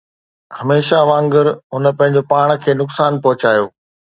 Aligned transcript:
هميشه 0.57 0.99
وانگر، 1.09 1.47
هن 1.73 1.83
پنهنجو 1.97 2.27
پاڻ 2.31 2.47
کي 2.63 2.71
نقصان 2.81 3.13
پهچايو. 3.23 3.65